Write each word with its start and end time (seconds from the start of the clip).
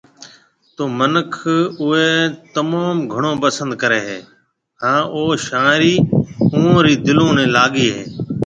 تو 0.75 0.83
منک 0.97 1.31
اوئي 1.81 2.09
تموم 2.53 2.95
گھڻو 3.13 3.31
پسند 3.43 3.71
ڪري 3.81 3.99
هي 4.07 4.19
هان 4.81 4.99
او 5.15 5.21
شاعري 5.47 5.95
اوئون 6.53 6.77
ري 6.85 6.95
دلون 7.05 7.29
ني 7.37 7.45
لاگي 7.55 7.87
هي 7.95 8.03